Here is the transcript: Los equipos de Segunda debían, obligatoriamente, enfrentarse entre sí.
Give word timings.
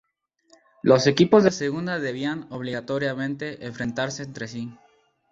Los 0.81 1.05
equipos 1.05 1.43
de 1.43 1.51
Segunda 1.51 1.99
debían, 1.99 2.51
obligatoriamente, 2.51 3.63
enfrentarse 3.67 4.23
entre 4.23 4.47
sí. 4.47 4.75